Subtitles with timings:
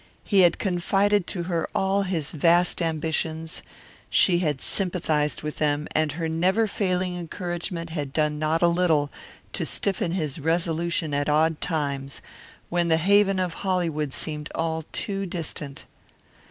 [0.23, 3.61] He had confided to her all his vast ambitions;
[4.09, 9.11] she had sympathized with them, and her never failing encouragement had done not a little
[9.53, 12.19] to stiffen his resolution at odd times
[12.69, 15.85] when the haven of Hollywood seemed all too distant.